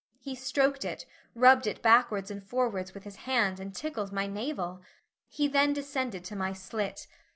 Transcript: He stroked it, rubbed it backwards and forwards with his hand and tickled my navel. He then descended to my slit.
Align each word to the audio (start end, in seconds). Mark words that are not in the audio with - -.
He 0.19 0.33
stroked 0.33 0.83
it, 0.83 1.05
rubbed 1.35 1.67
it 1.67 1.83
backwards 1.83 2.31
and 2.31 2.43
forwards 2.43 2.95
with 2.95 3.03
his 3.03 3.17
hand 3.29 3.59
and 3.59 3.71
tickled 3.71 4.11
my 4.11 4.25
navel. 4.25 4.81
He 5.27 5.47
then 5.47 5.73
descended 5.73 6.23
to 6.23 6.35
my 6.35 6.53
slit. 6.53 7.05